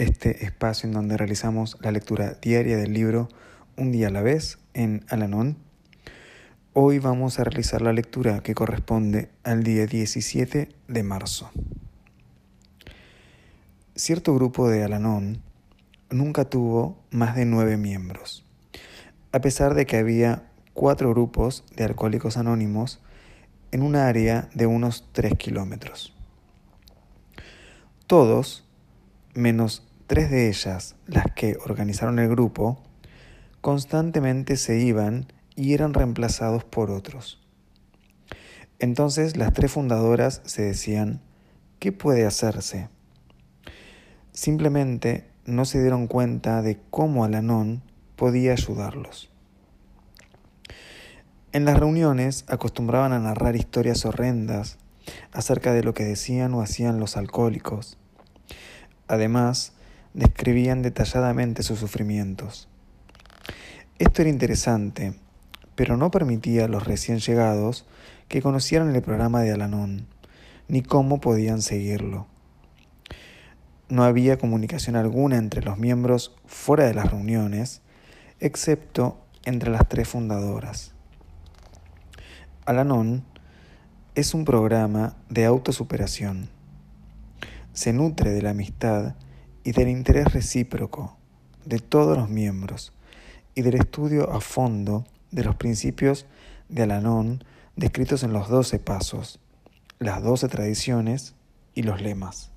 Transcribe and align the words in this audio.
este 0.00 0.44
espacio 0.44 0.86
en 0.86 0.94
donde 0.94 1.18
realizamos 1.18 1.76
la 1.82 1.92
lectura 1.92 2.38
diaria 2.40 2.78
del 2.78 2.94
libro 2.94 3.28
Un 3.76 3.92
día 3.92 4.08
a 4.08 4.10
la 4.10 4.22
vez 4.22 4.58
en 4.72 5.04
Alanón 5.08 5.58
Hoy 6.72 6.98
vamos 7.00 7.38
a 7.38 7.44
realizar 7.44 7.82
la 7.82 7.92
lectura 7.92 8.42
que 8.42 8.54
corresponde 8.54 9.28
al 9.42 9.62
día 9.62 9.86
17 9.86 10.68
de 10.88 11.02
marzo. 11.02 11.50
Cierto 13.94 14.34
grupo 14.34 14.68
de 14.68 14.84
Alanón 14.84 15.42
nunca 16.08 16.46
tuvo 16.46 16.96
más 17.10 17.36
de 17.36 17.44
nueve 17.44 17.76
miembros, 17.76 18.46
a 19.32 19.40
pesar 19.40 19.74
de 19.74 19.84
que 19.84 19.98
había 19.98 20.44
cuatro 20.72 21.10
grupos 21.10 21.64
de 21.76 21.84
alcohólicos 21.84 22.38
anónimos 22.38 23.00
en 23.72 23.82
un 23.82 23.96
área 23.96 24.48
de 24.54 24.66
unos 24.66 25.08
tres 25.12 25.34
kilómetros. 25.34 26.14
Todos, 28.06 28.64
menos 29.34 29.89
tres 30.10 30.28
de 30.28 30.48
ellas, 30.48 30.96
las 31.06 31.26
que 31.36 31.56
organizaron 31.64 32.18
el 32.18 32.28
grupo, 32.28 32.82
constantemente 33.60 34.56
se 34.56 34.80
iban 34.80 35.32
y 35.54 35.72
eran 35.72 35.94
reemplazados 35.94 36.64
por 36.64 36.90
otros. 36.90 37.40
Entonces 38.80 39.36
las 39.36 39.52
tres 39.52 39.70
fundadoras 39.70 40.42
se 40.44 40.62
decían, 40.62 41.20
¿qué 41.78 41.92
puede 41.92 42.26
hacerse? 42.26 42.88
Simplemente 44.32 45.28
no 45.44 45.64
se 45.64 45.80
dieron 45.80 46.08
cuenta 46.08 46.60
de 46.60 46.80
cómo 46.90 47.24
Alanón 47.24 47.80
podía 48.16 48.50
ayudarlos. 48.50 49.30
En 51.52 51.64
las 51.64 51.78
reuniones 51.78 52.44
acostumbraban 52.48 53.12
a 53.12 53.20
narrar 53.20 53.54
historias 53.54 54.04
horrendas 54.04 54.76
acerca 55.30 55.72
de 55.72 55.84
lo 55.84 55.94
que 55.94 56.02
decían 56.02 56.52
o 56.54 56.62
hacían 56.62 56.98
los 56.98 57.16
alcohólicos. 57.16 57.96
Además, 59.06 59.74
describían 60.14 60.82
detalladamente 60.82 61.62
sus 61.62 61.78
sufrimientos. 61.78 62.68
Esto 63.98 64.22
era 64.22 64.30
interesante 64.30 65.14
pero 65.80 65.96
no 65.96 66.10
permitía 66.10 66.66
a 66.66 66.68
los 66.68 66.84
recién 66.84 67.20
llegados 67.20 67.86
que 68.28 68.42
conocieran 68.42 68.94
el 68.94 69.00
programa 69.00 69.40
de 69.40 69.52
Alanón, 69.52 70.08
ni 70.68 70.82
cómo 70.82 71.22
podían 71.22 71.62
seguirlo. 71.62 72.26
No 73.88 74.04
había 74.04 74.36
comunicación 74.36 74.94
alguna 74.94 75.38
entre 75.38 75.62
los 75.62 75.78
miembros 75.78 76.36
fuera 76.44 76.84
de 76.84 76.92
las 76.92 77.10
reuniones, 77.10 77.80
excepto 78.40 79.24
entre 79.46 79.70
las 79.70 79.88
tres 79.88 80.06
fundadoras. 80.06 80.92
Alanón 82.66 83.24
es 84.14 84.34
un 84.34 84.44
programa 84.44 85.16
de 85.30 85.46
autosuperación. 85.46 86.50
Se 87.72 87.94
nutre 87.94 88.32
de 88.32 88.42
la 88.42 88.50
amistad 88.50 89.14
y 89.64 89.72
del 89.72 89.88
interés 89.88 90.32
recíproco 90.32 91.16
de 91.64 91.78
todos 91.78 92.16
los 92.16 92.28
miembros 92.28 92.92
y 93.54 93.62
del 93.62 93.74
estudio 93.74 94.32
a 94.32 94.40
fondo 94.40 95.04
de 95.30 95.44
los 95.44 95.56
principios 95.56 96.26
de 96.68 96.82
Alanón 96.82 97.44
descritos 97.76 98.22
en 98.22 98.32
los 98.32 98.48
doce 98.48 98.78
pasos, 98.78 99.40
las 99.98 100.22
doce 100.22 100.48
tradiciones 100.48 101.34
y 101.74 101.82
los 101.82 102.00
lemas. 102.00 102.49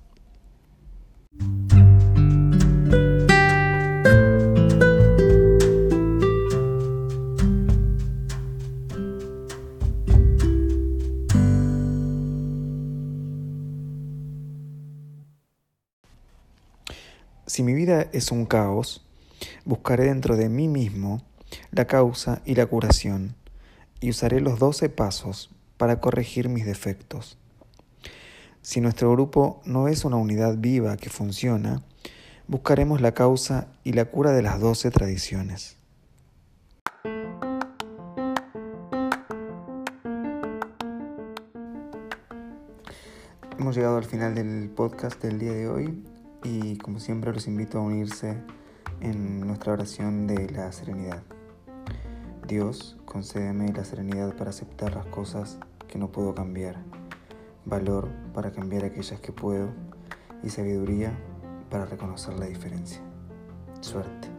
Si 17.46 17.62
mi 17.62 17.74
vida 17.74 18.06
es 18.12 18.32
un 18.32 18.46
caos, 18.46 19.04
buscaré 19.66 20.04
dentro 20.04 20.36
de 20.36 20.48
mí 20.48 20.66
mismo 20.66 21.22
la 21.72 21.86
causa 21.86 22.40
y 22.46 22.54
la 22.54 22.64
curación, 22.64 23.36
y 24.00 24.08
usaré 24.08 24.40
los 24.40 24.58
doce 24.58 24.88
pasos 24.88 25.50
para 25.76 26.00
corregir 26.00 26.48
mis 26.48 26.64
defectos. 26.64 27.36
Si 28.62 28.80
nuestro 28.80 29.12
grupo 29.12 29.60
no 29.66 29.88
es 29.88 30.06
una 30.06 30.16
unidad 30.16 30.56
viva 30.56 30.96
que 30.96 31.10
funciona, 31.10 31.82
buscaremos 32.48 33.02
la 33.02 33.12
causa 33.12 33.68
y 33.84 33.92
la 33.92 34.06
cura 34.06 34.32
de 34.32 34.40
las 34.40 34.58
doce 34.58 34.90
tradiciones. 34.90 35.76
Hemos 43.58 43.76
llegado 43.76 43.98
al 43.98 44.04
final 44.04 44.34
del 44.34 44.70
podcast 44.70 45.22
del 45.22 45.38
día 45.38 45.52
de 45.52 45.68
hoy 45.68 46.13
y 46.44 46.76
como 46.76 47.00
siempre 47.00 47.32
los 47.32 47.48
invito 47.48 47.78
a 47.78 47.80
unirse 47.80 48.36
en 49.00 49.40
nuestra 49.40 49.72
oración 49.72 50.26
de 50.26 50.48
la 50.50 50.70
serenidad. 50.70 51.22
Dios, 52.46 52.96
concédeme 53.06 53.72
la 53.72 53.84
serenidad 53.84 54.36
para 54.36 54.50
aceptar 54.50 54.94
las 54.94 55.06
cosas 55.06 55.58
que 55.88 55.98
no 55.98 56.12
puedo 56.12 56.34
cambiar, 56.34 56.76
valor 57.64 58.10
para 58.34 58.52
cambiar 58.52 58.84
aquellas 58.84 59.18
que 59.20 59.32
puedo 59.32 59.70
y 60.42 60.50
sabiduría 60.50 61.18
para 61.70 61.86
reconocer 61.86 62.34
la 62.34 62.46
diferencia. 62.46 63.00
Suerte. 63.80 64.33